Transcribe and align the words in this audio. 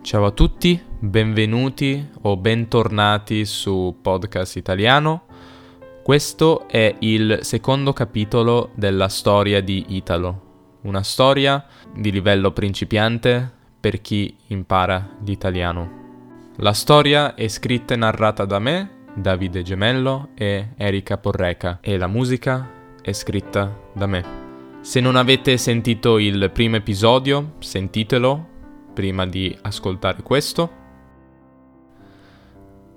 Ciao 0.00 0.24
a 0.24 0.30
tutti, 0.30 0.80
benvenuti 0.98 2.08
o 2.22 2.36
bentornati 2.38 3.44
su 3.44 3.98
Podcast 4.00 4.56
Italiano. 4.56 5.24
Questo 6.02 6.66
è 6.66 6.94
il 7.00 7.40
secondo 7.42 7.92
capitolo 7.92 8.70
della 8.74 9.08
storia 9.08 9.60
di 9.60 9.84
Italo, 9.88 10.78
una 10.82 11.02
storia 11.02 11.66
di 11.94 12.10
livello 12.10 12.52
principiante 12.52 13.52
per 13.78 14.00
chi 14.00 14.34
impara 14.46 15.16
l'italiano. 15.22 15.90
La 16.56 16.72
storia 16.72 17.34
è 17.34 17.46
scritta 17.48 17.92
e 17.92 17.98
narrata 17.98 18.46
da 18.46 18.58
me, 18.58 19.04
Davide 19.14 19.62
Gemello 19.62 20.30
e 20.34 20.70
Erika 20.76 21.18
Porreca 21.18 21.78
e 21.82 21.98
la 21.98 22.06
musica 22.06 22.70
è 23.02 23.12
scritta 23.12 23.76
da 23.92 24.06
me. 24.06 24.24
Se 24.80 25.00
non 25.00 25.16
avete 25.16 25.58
sentito 25.58 26.18
il 26.18 26.50
primo 26.50 26.76
episodio, 26.76 27.56
sentitelo 27.58 28.47
prima 28.98 29.24
di 29.26 29.56
ascoltare 29.62 30.24
questo. 30.24 30.68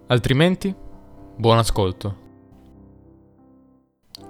Altrimenti, 0.08 0.74
buon 1.36 1.60
ascolto. 1.60 2.16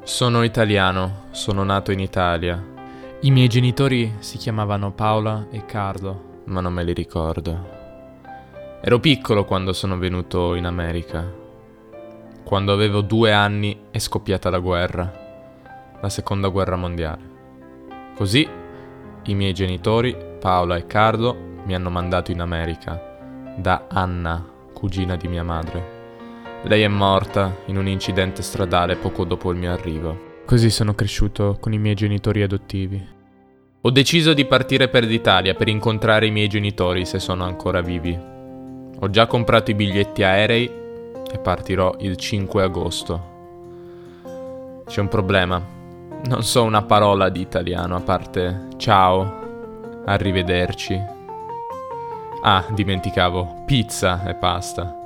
Sono 0.04 0.44
italiano, 0.44 1.28
sono 1.32 1.64
nato 1.64 1.94
in 1.94 2.02
Italia. 2.02 2.62
I 3.22 3.32
miei 3.32 3.48
genitori 3.48 4.16
si 4.20 4.36
chiamavano 4.36 4.92
Paola 4.92 5.48
e 5.50 5.64
Carlo, 5.64 6.42
ma 6.48 6.60
non 6.60 6.74
me 6.74 6.84
li 6.84 6.92
ricordo. 6.92 7.70
Ero 8.82 9.00
piccolo 9.00 9.46
quando 9.46 9.72
sono 9.72 9.98
venuto 9.98 10.56
in 10.56 10.66
America. 10.66 11.26
Quando 12.44 12.74
avevo 12.74 13.00
due 13.00 13.32
anni 13.32 13.84
è 13.92 14.00
scoppiata 14.00 14.50
la 14.50 14.60
guerra, 14.60 15.10
la 16.02 16.10
seconda 16.10 16.50
guerra 16.50 16.76
mondiale. 16.76 17.30
Così 18.18 18.46
i 19.24 19.36
miei 19.36 19.54
genitori, 19.54 20.18
Paola 20.38 20.76
e 20.76 20.86
Carlo, 20.86 21.50
mi 21.66 21.76
hanno 21.76 21.90
mandato 21.90 22.32
in 22.32 22.42
America 22.42 23.10
da 23.56 23.86
Anna, 23.90 24.44
cugina 24.74 25.16
di 25.16 25.28
mia 25.28 25.44
madre. 25.44 26.00
Lei 26.64 26.84
è 26.84 26.88
morta 26.88 27.56
in 27.66 27.78
un 27.78 27.88
incidente 27.88 28.42
stradale 28.42 28.96
poco 28.96 29.26
dopo 29.26 29.52
il 29.52 29.58
mio 29.58 29.72
arrivo. 29.72 30.30
Così 30.46 30.70
sono 30.70 30.94
cresciuto 30.94 31.58
con 31.60 31.74
i 31.74 31.80
miei 31.80 31.96
genitori 31.96 32.42
adottivi. 32.42 33.20
Ho 33.82 33.90
deciso 33.90 34.34
di 34.34 34.46
partire 34.46 34.90
per 34.90 35.04
l'Italia 35.04 35.56
per 35.56 35.68
incontrare 35.68 36.28
i 36.28 36.32
miei 36.32 36.48
genitori 36.48 37.06
se 37.06 37.20
sono 37.20 37.44
ancora 37.44 37.82
vivi. 37.82 38.18
Ho 39.00 39.10
già 39.10 39.26
comprato 39.26 39.72
i 39.72 39.76
biglietti 39.76 40.24
aerei 40.24 40.66
e 41.32 41.40
partirò 41.40 41.96
il 42.00 42.16
5 42.16 42.64
agosto. 42.64 43.30
C'è 44.86 45.00
un 45.00 45.08
problema. 45.08 45.80
Non 46.26 46.44
so 46.44 46.64
una 46.64 46.84
parola 46.84 47.30
di 47.30 47.42
italiano 47.42 47.96
a 47.96 48.02
parte 48.02 48.68
ciao, 48.78 50.04
arrivederci 50.06 51.20
Ah, 52.44 52.66
dimenticavo, 52.70 53.64
pizza 53.68 54.26
e 54.26 54.34
pasta. 54.34 54.98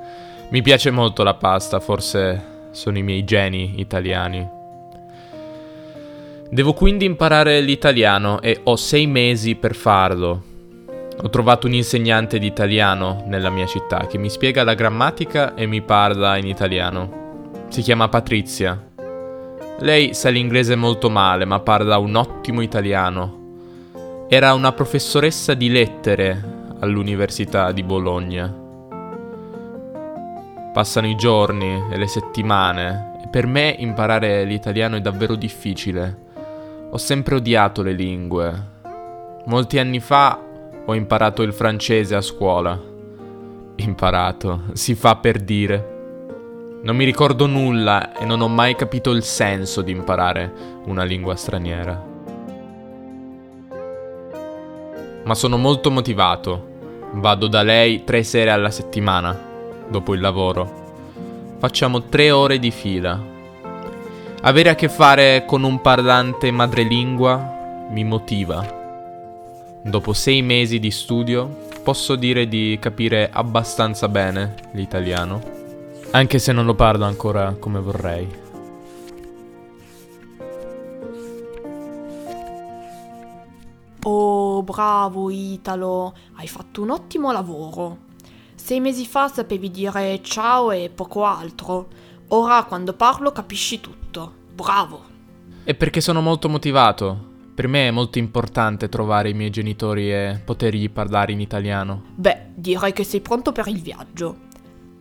Mi 0.50 0.61
piace 0.61 0.89
molto 0.89 1.22
la 1.22 1.33
pasta, 1.33 1.81
forse 1.81 2.69
sono 2.72 2.97
i 2.97 3.03
miei 3.03 3.25
geni 3.25 3.81
italiani. 3.81 4.47
Devo 6.50 6.72
quindi 6.72 7.03
imparare 7.03 7.59
l'italiano 7.59 8.39
e 8.39 8.61
ho 8.63 8.78
sei 8.78 9.06
mesi 9.06 9.56
per 9.56 9.75
farlo. 9.75 10.44
Ho 11.22 11.30
trovato 11.30 11.67
un 11.67 11.73
insegnante 11.73 12.39
di 12.39 12.45
italiano 12.45 13.23
nella 13.25 13.50
mia 13.50 13.66
città 13.66 14.08
che 14.08 14.17
mi 14.17 14.30
spiega 14.30 14.63
la 14.63 14.73
grammatica 14.73 15.56
e 15.56 15.66
mi 15.66 15.81
parla 15.81 16.38
in 16.38 16.47
italiano. 16.47 17.66
Si 17.67 17.81
chiama 17.81 18.08
Patrizia. 18.08 18.81
Lei 19.80 20.13
sa 20.13 20.30
l'inglese 20.30 20.78
molto 20.78 21.09
male, 21.09 21.44
ma 21.44 21.59
parla 21.59 21.97
un 21.97 22.16
ottimo 22.16 22.61
italiano. 22.61 23.44
Era 24.30 24.53
una 24.53 24.72
professoressa 24.72 25.53
di 25.53 25.69
lettere 25.69 26.55
all'Università 26.80 27.72
di 27.72 27.84
Bologna. 27.84 28.54
Passano 30.73 31.08
i 31.08 31.16
giorni 31.16 31.84
e 31.92 31.98
le 31.98 32.08
settimane 32.08 33.20
e 33.23 33.28
per 33.30 33.48
me 33.48 33.76
imparare 33.78 34.44
l'italiano 34.44 34.97
è 34.97 35.02
davvero 35.02 35.36
difficile. 35.36 36.24
Ho 36.91 36.97
sempre 36.97 37.36
odiato 37.36 37.81
le 37.81 37.94
lingue. 37.94 38.74
Molti 39.46 39.80
anni 39.80 40.00
fa 40.00 40.40
ho 40.86 40.94
imparato 40.94 41.41
il 41.41 41.53
francese 41.53 42.16
a 42.16 42.22
scuola. 42.22 42.80
Imparato, 43.78 44.63
si 44.74 44.96
fa 44.96 45.16
per 45.16 45.40
dire. 45.40 45.94
Non 46.84 46.96
mi 46.96 47.06
ricordo 47.06 47.47
nulla 47.47 48.13
e 48.13 48.25
non 48.25 48.42
ho 48.42 48.47
mai 48.47 48.75
capito 48.75 49.12
il 49.12 49.24
senso 49.24 49.81
di 49.81 49.92
imparare 49.92 50.53
una 50.86 51.03
lingua 51.03 51.36
straniera 51.36 52.13
ma 55.25 55.36
sono 55.36 55.58
molto 55.58 55.91
motivato. 55.91 56.74
Vado 57.13 57.47
da 57.47 57.62
lei 57.62 58.03
tre 58.03 58.24
sere 58.24 58.52
alla 58.52 58.72
settimana, 58.72 59.38
dopo 59.88 60.13
il 60.13 60.22
lavoro. 60.22 60.84
Facciamo 61.58 62.03
tre 62.03 62.31
ore 62.31 62.59
di 62.59 62.72
fila. 62.72 63.34
Avere 64.41 64.69
a 64.69 64.75
che 64.75 64.90
fare 64.90 65.44
con 65.46 65.63
un 65.63 65.81
parlante 65.81 66.52
madrelingua 66.52 67.88
mi 67.90 68.03
motiva. 68.03 68.84
Dopo 69.81 70.13
sei 70.13 70.41
mesi 70.41 70.80
di 70.80 70.91
studio 70.91 71.63
posso 71.84 72.16
dire 72.16 72.47
di 72.47 72.78
capire 72.80 73.30
abbastanza 73.31 74.07
bene 74.07 74.56
l'italiano, 74.72 75.42
anche 76.12 76.40
se 76.40 76.52
non 76.52 76.66
lo 76.66 76.74
parlo 76.74 77.06
ancora 77.06 77.56
come 77.59 77.80
vorrei. 77.80 78.44
Bravo 84.66 85.30
Italo, 85.30 86.14
hai 86.34 86.48
fatto 86.50 86.81
un 86.81 86.90
ottimo 86.90 87.31
lavoro. 87.31 88.00
Sei 88.56 88.81
mesi 88.81 89.06
fa 89.06 89.30
sapevi 89.30 89.72
dire 89.72 90.22
ciao 90.22 90.72
e 90.72 90.92
poco 90.94 91.24
altro. 91.24 91.88
Ora 92.30 92.66
quando 92.66 92.92
parlo 92.92 93.31
capisci 93.31 93.80
tutto. 93.80 94.34
Bravo. 94.54 95.04
E 95.64 95.74
perché 95.75 96.02
sono 96.02 96.20
molto 96.20 96.50
motivato. 96.50 97.34
Per 97.56 97.68
me 97.68 97.88
è 97.88 97.92
molto 97.92 98.18
importante 98.18 98.90
trovare 98.90 99.30
i 99.30 99.34
miei 99.34 99.50
genitori 99.50 100.12
e 100.12 100.42
potergli 100.44 100.90
parlare 100.90 101.31
in 101.31 101.40
italiano. 101.40 102.04
Beh, 102.16 102.52
direi 102.56 102.92
che 102.92 103.06
sei 103.06 103.22
pronto 103.22 103.54
per 103.54 103.68
il 103.68 103.81
viaggio. 103.81 104.36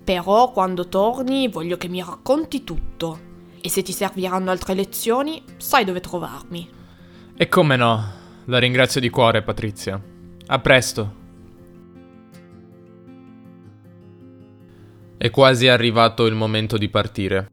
Però 0.05 0.53
quando 0.53 0.87
torni 0.87 1.49
voglio 1.49 1.77
che 1.77 1.89
mi 1.89 2.01
racconti 2.01 2.63
tutto. 2.63 3.33
E 3.61 3.69
se 3.69 3.83
ti 3.83 3.93
serviranno 3.93 4.51
altre 4.51 4.75
lezioni, 4.75 5.43
sai 5.57 5.85
dove 5.85 6.01
trovarmi. 6.01 6.69
E 7.37 7.49
come 7.49 7.77
no, 7.77 8.05
la 8.47 8.59
ringrazio 8.59 9.01
di 9.01 9.11
cuore, 9.11 9.43
Patrizia. 9.43 10.01
A 10.47 10.59
presto. 10.59 11.23
È 15.17 15.31
quasi 15.31 15.69
arrivato 15.69 16.27
il 16.27 16.35
momento 16.35 16.77
di 16.77 16.89
partire. 16.89 17.49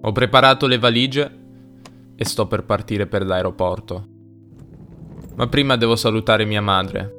Ho 0.00 0.12
preparato 0.12 0.66
le 0.66 0.78
valigie 0.78 1.44
e 2.16 2.24
sto 2.24 2.46
per 2.46 2.64
partire 2.64 3.06
per 3.06 3.24
l'aeroporto. 3.24 4.08
Ma 5.36 5.46
prima 5.46 5.76
devo 5.76 5.94
salutare 5.94 6.44
mia 6.44 6.62
madre. 6.62 7.14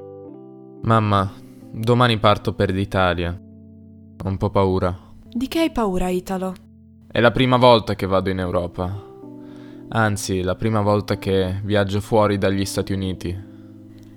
Mamma, 0.82 1.32
domani 1.72 2.18
parto 2.18 2.54
per 2.54 2.72
l'Italia. 2.72 3.30
Ho 3.30 4.28
un 4.28 4.38
po' 4.38 4.50
paura. 4.50 4.98
Di 5.24 5.48
che 5.48 5.60
hai 5.60 5.72
paura, 5.72 6.10
Italo? 6.10 6.54
È 7.10 7.20
la 7.20 7.32
prima 7.32 7.58
volta 7.58 7.96
che 7.96 8.06
vado 8.06 8.30
in 8.30 8.40
Europa. 8.40 9.07
Anzi, 9.90 10.42
la 10.42 10.56
prima 10.56 10.82
volta 10.82 11.18
che 11.18 11.62
viaggio 11.64 12.02
fuori 12.02 12.38
dagli 12.38 12.66
Stati 12.66 12.92
Uniti. 12.92 13.46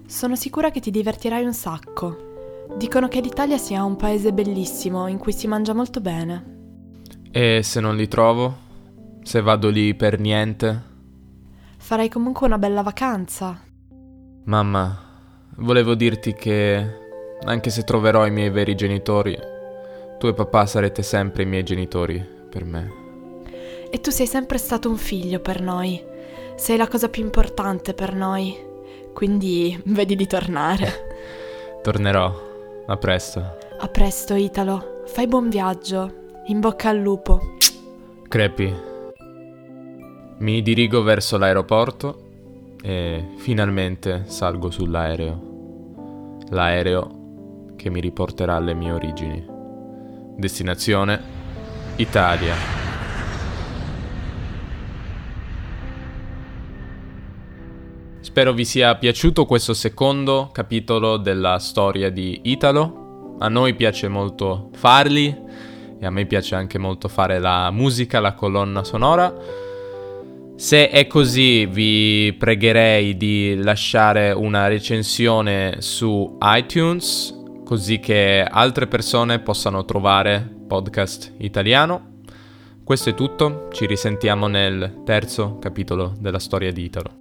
Sono 0.06 0.34
sicura 0.34 0.70
che 0.70 0.80
ti 0.80 0.90
divertirai 0.90 1.44
un 1.44 1.54
sacco. 1.54 2.28
Dicono 2.76 3.06
che 3.06 3.20
l'Italia 3.20 3.56
sia 3.56 3.84
un 3.84 3.96
paese 3.96 4.32
bellissimo 4.32 5.06
in 5.06 5.18
cui 5.18 5.32
si 5.32 5.46
mangia 5.46 5.72
molto 5.72 6.00
bene. 6.00 6.58
E 7.30 7.62
se 7.62 7.80
non 7.80 7.94
li 7.94 8.08
trovo? 8.08 8.68
Se 9.22 9.40
vado 9.40 9.68
lì 9.68 9.94
per 9.94 10.18
niente? 10.18 10.82
Farai 11.78 12.08
comunque 12.08 12.46
una 12.46 12.58
bella 12.58 12.82
vacanza. 12.82 13.60
Mamma, 14.44 14.98
volevo 15.56 15.94
dirti 15.94 16.32
che 16.32 16.98
anche 17.44 17.70
se 17.70 17.84
troverò 17.84 18.26
i 18.26 18.32
miei 18.32 18.50
veri 18.50 18.74
genitori, 18.74 19.38
tu 20.18 20.26
e 20.26 20.34
papà 20.34 20.66
sarete 20.66 21.02
sempre 21.02 21.44
i 21.44 21.46
miei 21.46 21.62
genitori 21.62 22.24
per 22.50 22.64
me. 22.64 22.99
E 23.92 24.00
tu 24.00 24.10
sei 24.10 24.26
sempre 24.26 24.56
stato 24.56 24.88
un 24.88 24.96
figlio 24.96 25.40
per 25.40 25.60
noi. 25.60 26.00
Sei 26.54 26.76
la 26.76 26.86
cosa 26.86 27.08
più 27.08 27.24
importante 27.24 27.92
per 27.92 28.14
noi. 28.14 28.56
Quindi 29.12 29.80
vedi 29.86 30.14
di 30.14 30.26
tornare. 30.28 31.08
Tornerò. 31.82 32.48
A 32.86 32.96
presto. 32.96 33.58
A 33.78 33.88
presto, 33.88 34.34
Italo. 34.34 35.02
Fai 35.06 35.26
buon 35.26 35.48
viaggio. 35.48 36.28
In 36.46 36.60
bocca 36.60 36.88
al 36.88 36.98
lupo. 36.98 37.40
Crepi. 38.28 38.72
Mi 40.38 40.62
dirigo 40.62 41.02
verso 41.02 41.36
l'aeroporto 41.36 42.28
e 42.82 43.34
finalmente 43.38 44.24
salgo 44.26 44.70
sull'aereo. 44.70 45.48
L'aereo 46.50 47.72
che 47.74 47.90
mi 47.90 48.00
riporterà 48.00 48.54
alle 48.54 48.74
mie 48.74 48.92
origini. 48.92 49.44
Destinazione 50.36 51.20
Italia. 51.96 52.79
Spero 58.20 58.52
vi 58.52 58.66
sia 58.66 58.94
piaciuto 58.96 59.46
questo 59.46 59.72
secondo 59.72 60.50
capitolo 60.52 61.16
della 61.16 61.58
storia 61.58 62.10
di 62.10 62.40
Italo. 62.44 63.36
A 63.38 63.48
noi 63.48 63.74
piace 63.74 64.08
molto 64.08 64.68
farli 64.74 65.34
e 65.98 66.04
a 66.06 66.10
me 66.10 66.26
piace 66.26 66.54
anche 66.54 66.78
molto 66.78 67.08
fare 67.08 67.38
la 67.38 67.70
musica, 67.70 68.20
la 68.20 68.34
colonna 68.34 68.84
sonora. 68.84 69.34
Se 70.54 70.90
è 70.90 71.06
così 71.06 71.64
vi 71.64 72.36
pregherei 72.38 73.16
di 73.16 73.56
lasciare 73.56 74.32
una 74.32 74.68
recensione 74.68 75.76
su 75.78 76.36
iTunes 76.42 77.34
così 77.64 78.00
che 78.00 78.46
altre 78.46 78.86
persone 78.86 79.38
possano 79.38 79.86
trovare 79.86 80.46
podcast 80.66 81.34
italiano. 81.38 82.18
Questo 82.84 83.10
è 83.10 83.14
tutto, 83.14 83.68
ci 83.72 83.86
risentiamo 83.86 84.46
nel 84.46 85.02
terzo 85.04 85.58
capitolo 85.58 86.14
della 86.18 86.38
storia 86.38 86.70
di 86.70 86.84
Italo. 86.84 87.19